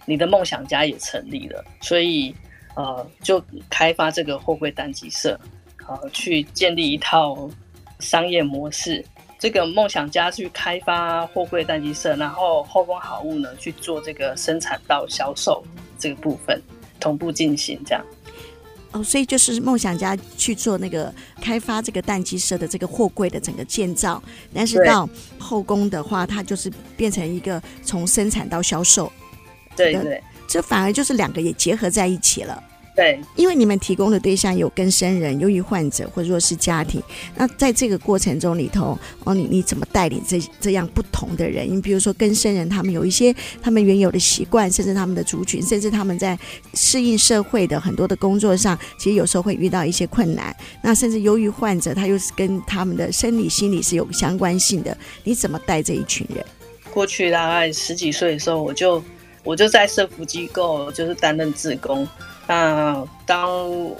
[0.04, 2.34] 你的梦想家也成立了，所以
[2.74, 5.40] 呃，就开发这个货柜单机舍，
[5.82, 7.48] 好，呃，去建立一套
[8.00, 9.04] 商业模式。
[9.38, 15.62] 这个梦想家去开发货柜蛋鸡舍，然后后宫好物呢去做这个生产到销售
[15.98, 16.60] 这个部分
[16.98, 18.04] 同步进行，这样。
[18.92, 24.22] 哦，所以就是梦想家去做那个开发这个蛋鸡舍的这个货柜的整个建造，
[24.54, 25.06] 但是到
[25.38, 29.12] 后宫的话，它就是变成一个从生产到销售。
[29.76, 32.62] 对对，这反而就是两个也结合在一起了。
[32.96, 37.02] 对，因为你们提供的对象有更生人、忧郁患者或者说是家庭，
[37.36, 41.70] 那在这个过程中里头，哦，你你怎么带领这这样不同的人？
[41.70, 46.38] 你比如说更生人，他们有一些他们原有的习惯，甚至他们的族群，甚至他们在
[46.72, 50.56] 适应社会的很多的工作上，其实有时候会遇到一些困难。
[50.82, 54.96] 那甚至忧郁患者，他又是跟他们的生理、心理是有相关性的。
[55.22, 56.42] 你怎么带这一群人？
[56.94, 59.04] 过去大概十几岁的时候，我就
[59.44, 62.08] 我就在社福机构就是担任志工。
[62.48, 63.50] 那当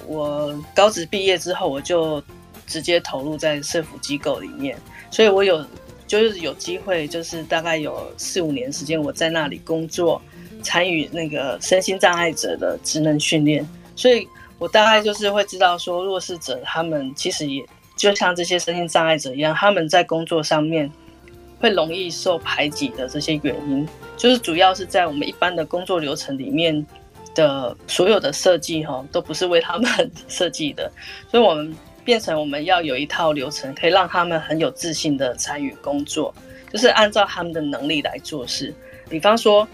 [0.06, 2.22] 我高职毕业之后，我就
[2.64, 4.78] 直接投入在社福机构里面，
[5.10, 5.66] 所以我有
[6.06, 10.22] 就是有机会，就是大概有四五年时间我在那里工作，
[10.62, 14.28] 参与那个身心障碍者的职能训练，所以
[14.58, 20.88] 我大概就是会知道说弱势者他们其实也就像这些身心障碍者一样，他们在工作上面
[21.58, 26.86] 会容易受排挤的这些原因，就是主要是在我们一般的工作流程里面。
[27.36, 30.90] 的所有的设计哈都不是为他们 设计的，
[31.30, 36.34] 所以我们变成我们要有一套流程，可以让他们很有自信的参与工作，
[36.72, 38.74] 就是按照他们的能力来做事。
[39.08, 39.68] 比方说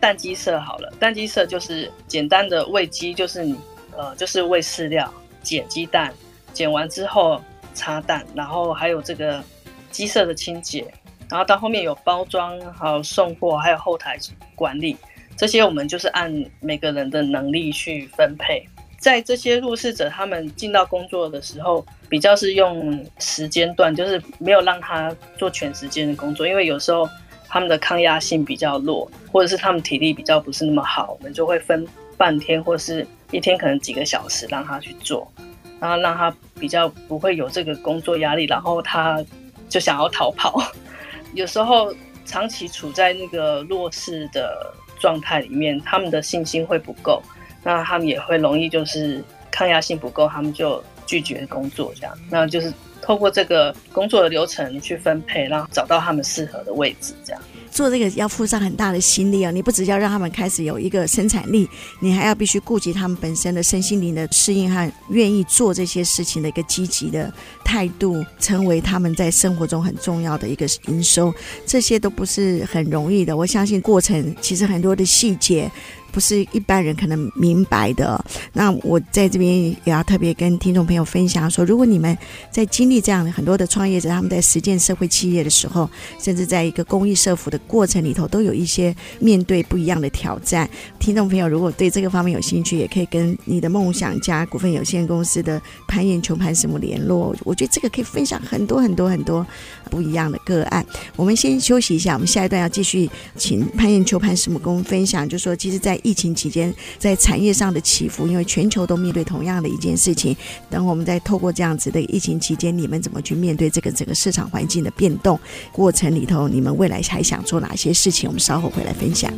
[0.00, 3.58] 蛋鸡舍好了，蛋鸡舍就是简单的喂鸡，就是你
[3.96, 6.14] 呃就是喂饲料、捡鸡蛋，
[6.52, 7.42] 捡完之后
[7.74, 9.42] 插蛋，然后还有这个
[9.90, 10.86] 鸡舍的清洁，
[11.28, 14.16] 然后到后面有包装，还有送货，还有后台
[14.54, 14.96] 管理。
[15.38, 27.08] 这些我们就是按每个人的能力去分配，在这些弱势者他们进到工作的时候，比较是用时间段，就是没有让他做全时间的工作，因为有时候
[27.46, 35.30] 他们的抗压性比较弱，或者是他们体力比较不是那么好，我们就会分半天或是一天，可能几个小时让他去做，
[35.78, 39.24] 然后让他比较不会有这个工作压力，然后他
[39.68, 40.60] 就想要逃跑。
[41.32, 44.74] 有时候长期处在那个弱势的。
[44.98, 47.22] 状态里面，他们的信心会不够，
[47.62, 52.16] 那他们也会容易就是抗压性不够，他们就拒绝工作这样。
[52.30, 57.42] 那就是透过这个工作的流程去分配，然后找到他们适合的位置这样。
[57.70, 59.50] 做这个要付上很大的心力啊！
[59.50, 61.68] 你不只要让他们开始有一个生产力，
[62.00, 67.32] 你还要必须顾及他们本身的身心灵的适应和愿意做这些事情的一个积极的
[67.64, 71.32] 态度，成为他们在生活中很重要的一个营收。
[71.66, 73.36] 这些都不是很容易的。
[73.36, 75.70] 我相信过程其实很多的细节
[76.18, 78.20] 不是一般人可能明白的。
[78.52, 82.18] 那我在这边也要特别跟听众朋友分享说，如果你们
[82.50, 90.68] 在经历这样的很多的创业者，他们在实践社会企业的时候，甚至在一个公益社福的过程里头，都有一些面对不一样的挑战。
[90.98, 97.32] 听众朋友，如果对这个方面有兴趣，也可以跟你的梦想家股份有限公司的潘彦秋潘师母联络。
[97.44, 99.46] 我觉得这个可以分享很多很多很多
[99.88, 100.84] 不一样的个案。
[101.14, 110.34] 我们先休息一下，我们下一段要继续请潘彦秋潘师母跟我们分享，就说，其实，在疫情期间，在产业上的起伏，因为全球都面对同样的一件事情。
[110.70, 115.38] 等我们再透过这样子的疫情期间，你们怎么去面对这个整个市场环境的变动
[115.70, 118.26] 过程里头，你们未来还想做哪些事情？
[118.26, 119.30] 我们稍后回来分享。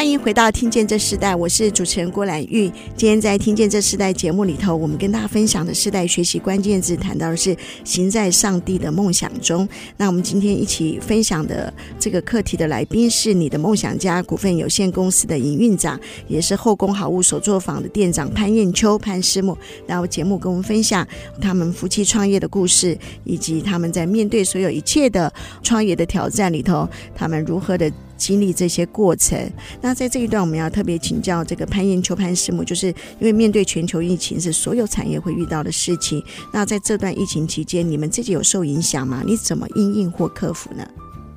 [0.00, 2.72] 欢迎回到《听见这世代》，我是主持人郭兰玉。
[2.96, 9.68] 今天在《听见这世代》节目里头，我们跟大家分享的世代学习关键字，谈到的是行在上帝的梦想中。
[9.98, 19.54] 那我们今天一起分享的这个课题的来宾是你的梦想家股份有限公司的营运长，也是后宫好物手作坊的店长潘艳秋潘师母。
[19.86, 21.06] 然后节目跟我们分享
[21.42, 25.30] 他们夫妻创业的故事，以及他们在面对所有一切的
[25.62, 27.92] 创业的挑战里头，他们如何的。
[28.20, 36.22] 经历这些过程，那在这一段我们要特别请教这个潘彦秋潘师母，就是因为面对全球疫情是所有产业会遇到的事情。
[36.52, 39.22] 那在这段疫情期间，你们自己有受影响吗？
[39.24, 40.86] 你怎么应应或克服呢？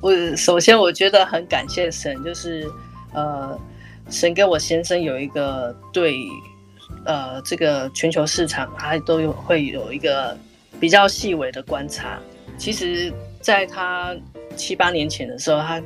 [0.02, 2.70] 我首先我觉得很感谢神，就是
[3.14, 3.58] 呃，
[4.10, 6.14] 神跟我先生有一个对
[7.06, 10.36] 呃这个全球市场，他都有会有一个
[10.78, 12.20] 比较细微的观察。
[12.58, 14.14] 其实，在他
[14.54, 15.82] 七八年前的时候，他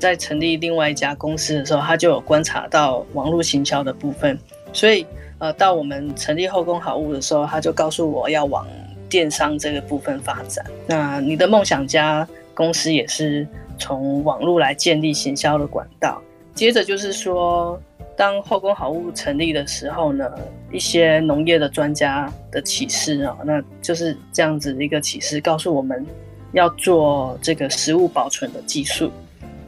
[0.00, 4.36] 在成立另外一家公司的时候，他就有观察到网络行销的部分，
[4.72, 5.06] 所以
[5.38, 8.66] 呃，到我们成立后宫好物的时候，他就告诉我要往
[9.08, 10.64] 电商这个部分发展。
[10.86, 13.46] 那你的梦想家公司也是
[13.78, 16.20] 从网络来建立行销的管道。
[16.54, 17.80] 接着就是说，
[18.16, 20.30] 当后宫好物成立的时候呢，
[20.72, 26.04] 一些农业的专家的启示啊，那就是这样子的一个启示，告诉我们
[26.52, 29.10] 要做这个食物保存的技术。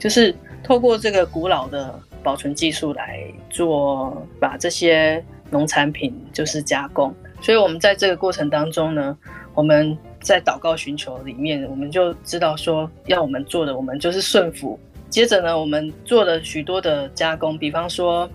[0.03, 0.35] 就是
[0.65, 7.15] 透过这个古老的保存技术来做，把这些农产品就是加工。
[7.41, 9.17] 所以，我们在这个过程当中呢，
[9.55, 14.77] 我们在祷告寻求里面，我们就知道说，要我们做的，我们就是顺服。
[15.09, 18.29] 接着呢，我们做了许多的加工，比方说，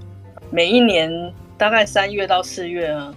[0.49, 1.11] 每一年
[1.57, 3.13] 大概三月到四月啊，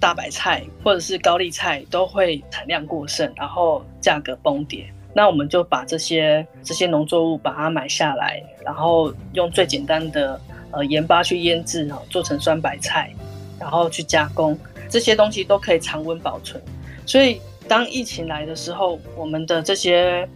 [0.00, 4.90] 大白菜或者是高丽菜都会产量过剩，然后价格崩跌。
[5.14, 13.12] 那我们就把这些这些农作物把它买下来，然后用最简单的呃盐巴去腌制哈，做成酸白菜，
[13.60, 16.62] 然后去加工，这些东西都可以常温保存。
[17.04, 20.26] 所以当疫情来的时候，我们的这些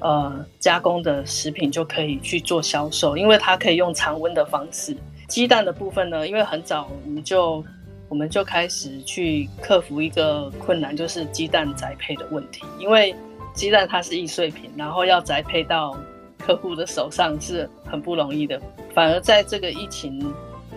[0.00, 4.94] 呃加工的食品就可以去做销售，因为它可以用常温的方式。
[5.28, 7.64] 鸡蛋的部分呢，因为很早我们就
[8.10, 13.14] 我们就开始去克服一个困难，就是鸡蛋宅配的问题，因为。
[13.56, 15.96] 鸡蛋它是易碎品，然后要宅配到
[16.38, 18.60] 客户的手上是很不容易的。
[18.94, 20.32] 反而在这个疫情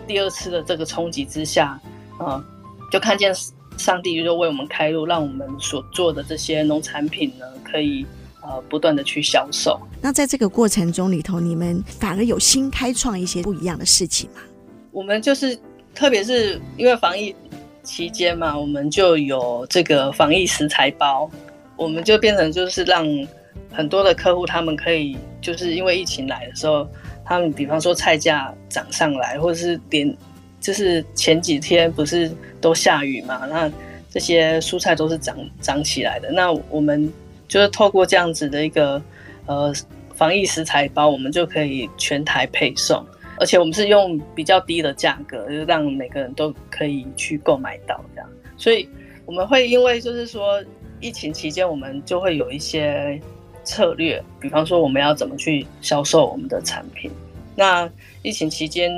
[0.06, 1.78] 第二次的这个冲击之下，
[2.18, 2.42] 啊，
[2.90, 3.32] 就看见
[3.76, 8.04] 上帝就为我们开路，让我们所做的这些农产品呢，可以
[8.42, 9.78] 呃不断的去销售。
[10.00, 14.40] 那在这个过程中里头，你们反而有新开创一些不一样的事情吗？
[14.90, 15.56] 我们就是，
[15.94, 17.36] 特别是因为防疫
[17.82, 21.30] 期间嘛，我们就有这个防疫食材包。
[21.80, 23.06] 我们就变成就是让
[23.72, 26.86] 很多的客户他们可以就是因为疫情来的时候，
[27.24, 30.14] 他们比方说菜价涨上来，或者是连
[30.60, 33.72] 就是前几天不是都下雨嘛，那
[34.10, 36.30] 这些蔬菜都是涨涨起来的。
[36.30, 37.10] 那我们
[37.48, 39.02] 就是透过这样子的一个
[39.46, 39.72] 呃
[40.14, 43.02] 防疫食材包，我们就可以全台配送，
[43.38, 48.28] 而且我们是用比较低的价格，就让每个人都可以去购买到这样。
[48.58, 48.86] 所以
[49.24, 50.62] 我们会因为就是说。
[51.00, 53.20] 疫情期间，我们就会有一些
[53.64, 57.10] 策略，比方说我们要怎么去销售我们的产品。
[57.56, 57.90] 那
[58.22, 58.90] 疫情期间，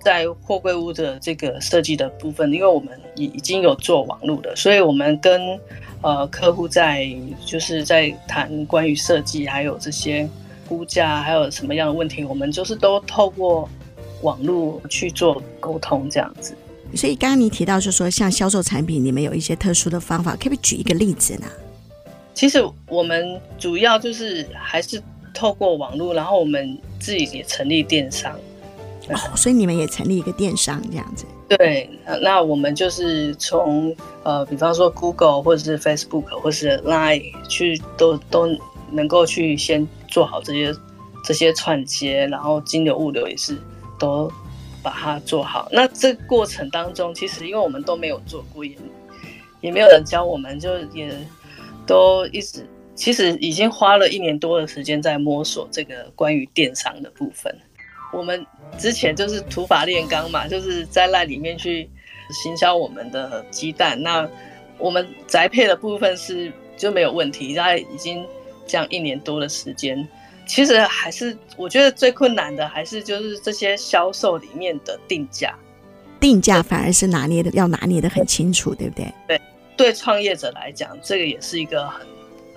[0.00, 5.58] 在货柜屋的这个设计的部分，因为我们已已经有做网络的，所以我们跟
[6.02, 7.08] 呃客户在
[7.44, 10.28] 就是在谈关于设计，还有这些
[10.68, 13.68] 估价，还有什么样的问题，我们就是都透过
[14.22, 16.54] 网络去做沟通，这样子。
[16.94, 21.46] 所以刚刚你提到，就是说像销售产品，你们有一些特殊的方法，可不可以举一个例子呢？
[22.34, 25.02] 其实我们主要就是还是
[25.34, 28.32] 透过网络，然后我们自己也成立电商。
[29.10, 31.24] 哦，所以你们也成立一个电商这样子？
[31.48, 31.88] 对，
[32.20, 38.46] 那我们就是从呃，比方说 Google 或者是 Facebook 或是 Line 去都都
[38.90, 40.74] 能够去先做好这些
[41.24, 43.56] 这些串接，然后金流物流也是
[43.98, 44.30] 都
[44.82, 45.68] 把它做好。
[45.72, 48.76] 那这个过程当中，其实因为我们都没有做过，也
[49.60, 51.12] 也没有人教我们，就也
[51.86, 57.54] 都一直其实已经花了一年多的时间在摸索这个关于电商的部分。
[58.12, 58.44] 我们
[58.78, 61.88] 之前就是土法炼钢嘛，就是在 LINE 里面去
[62.30, 64.02] 行销我们的鸡蛋。
[64.02, 64.28] 那
[64.78, 68.24] 我们宅配的部分是就没有问题，大概已经
[68.66, 70.08] 这样一年多的时间。
[70.48, 75.54] 其实还是我觉得最困难的还是就是这些销售里面的定价，
[76.18, 79.14] 定价反而是拿捏的要拿捏的很清楚，对不对？
[79.28, 79.40] 对，
[79.76, 82.04] 对创业者来讲，这个也是一个很。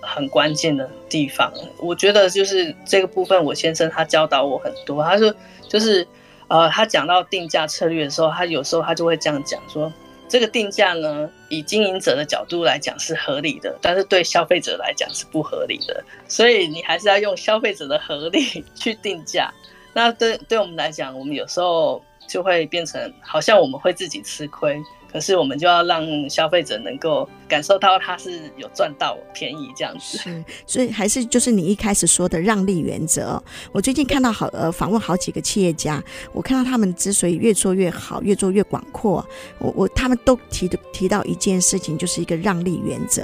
[0.03, 5.03] 很关键的地方，我觉得就是这个部分，我先生他教导我很多。
[5.03, 5.31] 他说，
[5.69, 6.07] 就是
[6.47, 9.93] 呃，他讲到定价策略的时候，他有时候他就会这样讲说，
[10.31, 16.01] 这个定价呢，以经营者的角度来讲是合理的，但是对消费者来讲是不合理的。
[16.25, 19.51] 所以你还是要用消费者的合理 去定价。
[19.91, 24.81] 那对对我们来讲，我们有时候就会变成好像我们会自己吃亏。
[25.11, 33.41] 可是我们就要让消费者能够感受到他是有赚到便宜这样子，是，所以还是就是你一开始说的让利原则。
[33.73, 36.01] 我最近看到好呃访问好几个企业家，
[36.31, 39.25] 我看到他们之所以越做越好，越做越广阔，
[39.59, 43.23] 我我他们都提提到一件事情，就是一个让利原则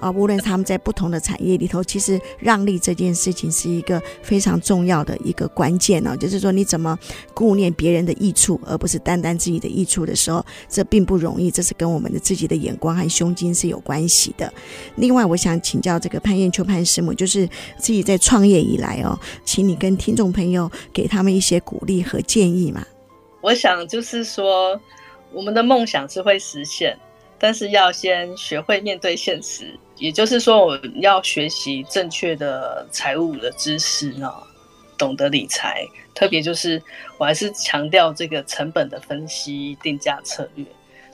[0.00, 0.10] 啊。
[0.10, 6.16] 无论他们在不同的产业里头，其实让利这件事情是一个非常重要的一个关键呢。
[6.16, 6.98] 就是说你怎么
[7.32, 11.27] 顾念别人的益处，而不是单单自己的益处的时候，这并不容。
[11.28, 14.52] 容易，这是跟我们的自己的眼光和胸襟是有关系的。
[14.96, 22.86] 另外，我想请教这个潘艳秋潘师母，就是自己在创业以来哦，请你跟听众朋友给他们一些鼓励和建议嘛。
[23.40, 24.80] 我想就是说，
[25.32, 26.98] 我们的梦想是会实现，
[27.38, 34.32] 但是要先学会面对现实，也就是说，我要学习正确的财务的知识呢，
[34.96, 36.82] 懂得理财，特别就是
[37.16, 40.66] 我还是强调这个成本的分析、定价策略。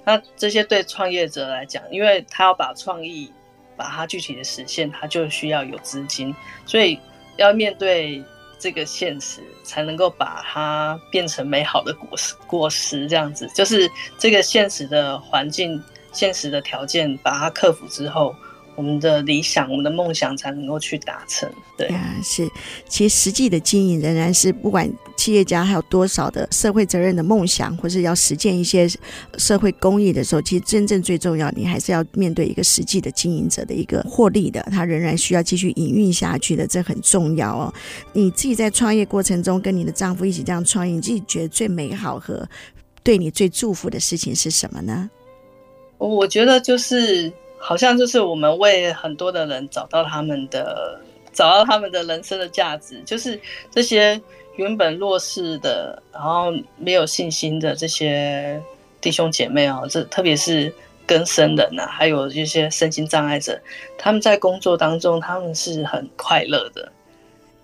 [0.05, 3.33] 那这些对创业者来讲，因为他要把创意
[3.77, 6.35] 把它具体的实现，他就需要有资金，
[6.67, 6.99] 所以
[7.37, 8.23] 要面对
[8.59, 12.35] 这个现实，才能够把它变成美好的果实。
[12.47, 15.83] 果实这样子，就是这个现实的环境、
[16.13, 18.35] 现实的条件，把它克服之后。
[18.77, 21.49] 我们的理想，我们的梦想才能够去达成。
[21.77, 22.49] 对啊，是。
[22.89, 28.89] 其实实际的经营仍然是不管企业家还有多少的社会责任的梦想，或是要实践一些
[29.39, 37.75] 社会公益的时候，其实真正最重要，你还是要面对一个实际的经营者的一个获利的，他仍然需要继续营运下去的，这很重要哦。
[38.13, 42.49] 你自己在创业过程中跟你的丈夫一起这样创业，你自己觉得最美好和
[43.03, 45.09] 对你最祝福的事情是什么呢？
[45.99, 47.33] 我觉得就是。
[47.67, 51.01] 好像就是我们为很多的人找到他们的，
[51.33, 53.41] 找到他们的人生的价值，就是
[53.71, 54.21] 这些
[54.57, 58.63] 原本弱势的，然后没有信心的这些
[59.01, 60.71] 弟兄姐妹啊，这特别是
[61.07, 63.59] 更生人呐、啊，还有一些身心障碍者，
[63.97, 66.93] 他们在工作当中他们是很快乐的，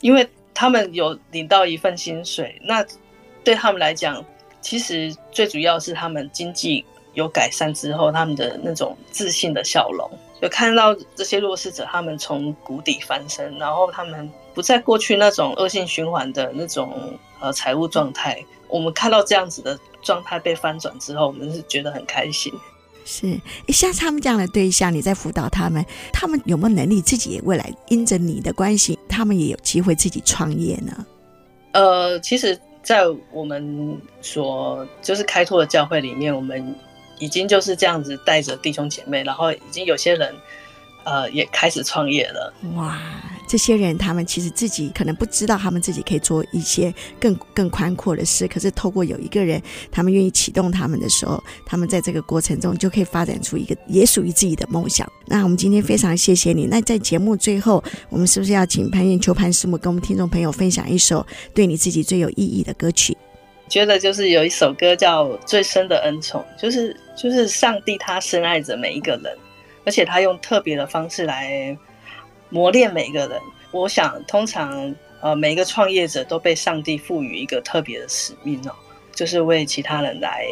[0.01, 2.83] 因为他们有领到一份薪水，那
[3.45, 4.25] 对他们来讲，
[4.63, 6.87] 其实最主要是他们经济。
[7.15, 10.09] 有改善之后，他们的那种自信的笑容，
[10.41, 18.43] 就看到这些弱势者，他们从谷底翻身，然后他们不再过去那种恶性循环的那种呃财务状态。
[18.69, 22.53] 我们看到这样子的状态被翻转之后，我们是觉得很开心。
[23.05, 31.07] 是，像他们这样的对象，你在辅导他们，他们有没有能力自己未来因着你的关系，他们也有机会自己创业呢？
[31.73, 33.03] 呃，其实，在
[33.33, 36.73] 我们所就是开拓的教会里面，我们。
[37.21, 40.35] 已经就是这样子带着弟兄姐妹，然后已经有些人，
[41.05, 42.53] 呃，也开始创业了。
[42.75, 42.99] 哇，
[43.47, 48.49] 这些人他们其实自己可能不知道，他们自己可以做一些更更宽阔的事。
[48.49, 55.07] 可是透过有一个人，他们愿意启动他们的时候，他们在这个过程中就可以发展出一个也属于自己的梦想。
[55.27, 56.67] 那我们今天非常谢谢你。
[56.67, 63.17] 那在节目最后，我们是不是要请潘燕秋潘师母跟我们听众朋友分享一首对你自己最有意义的歌曲？
[63.71, 69.39] 觉得就是有一首歌叫《最深的恩宠》，就是就是上帝他深爱着每一个人，
[69.87, 71.79] 而且他用特别的方式来
[72.49, 73.41] 磨练每一个人。
[73.71, 78.75] 我想，通常呃每一个创业者都被上帝赋予一个特别的使命哦，
[79.15, 80.45] 就是为其他人来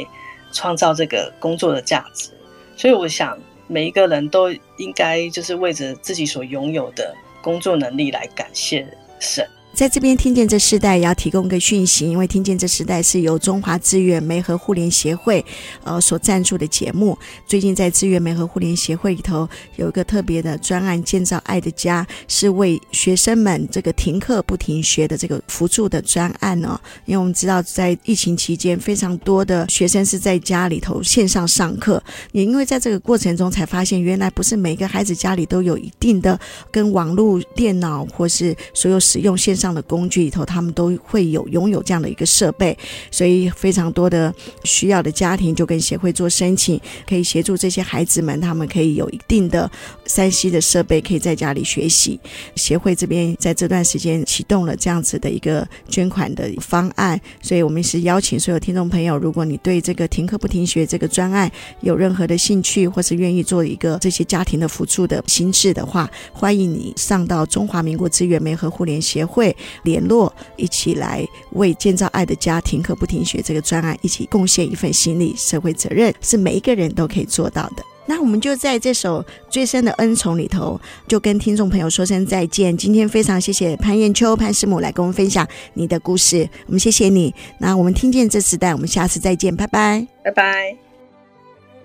[0.53, 2.31] 创造这个工作的价值。
[2.77, 7.13] 所以我想，每一个人都应该就是为着自己所拥有的
[7.43, 8.87] 工作能力来感谢
[9.19, 9.45] 神。
[9.79, 15.45] 在这边听见这世代也要提供个讯息，因为听见这世代是由中华资源媒合互联协会
[15.85, 17.17] 呃所赞助的节目。
[17.47, 26.77] 最近在资源媒合互联协会里头有一个特别的专案，建造爱的家，是为学生们这个停课不停学的这个辅助的专案哦。
[27.05, 32.03] 因为我们知道在疫情期间，非常多的学生是在家里头线上上课，
[32.33, 36.37] 也因为在这个过程中才发现，原来不是每个孩子家里都有一定的
[36.73, 42.77] 跟网络、电脑或是所有使用线上的工具里头，他们都会有拥有这样的一个设备，
[43.11, 49.71] 所以非常多的需要的家庭就跟协会做申请，可以协助这些孩子们，他们可以有一定的
[50.07, 52.19] 3C 的设备，可以在家里学习。
[52.57, 61.51] 协会这边在这段时间启动了这样子的一个捐款的方案，所以我们是邀请所有听众朋友，如果你对这个停课不停学这个专案
[61.81, 69.48] 有任何的兴趣，或是愿意做一个这些家庭的辅助的心智的话，欢迎你上到中华民国资源媒合互联协会
[69.83, 75.35] 联络，一起来为建造爱的家庭和不停学这个专案一起贡献一份心力。
[75.37, 77.83] 社会责任是每一个人都可以做到的。
[78.07, 82.75] 那我们就在这首最深的恩宠里头，就跟听众朋友说声再见。
[82.75, 87.35] 今天非常谢谢潘艳秋潘师母来跟我们分享你的故事，我们谢谢你。
[87.59, 90.75] 那我们听见这时代，我们下次再见，拜拜，拜拜。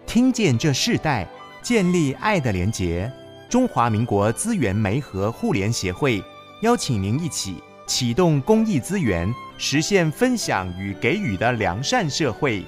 [0.07, 1.28] 听见这世代，
[1.61, 3.11] 建立爱的连结。
[3.49, 6.24] 中华民国资源媒合互联协会
[6.64, 7.55] 邀请您一起
[7.86, 12.64] 启动公益资源，实现分享与给予的良善社会。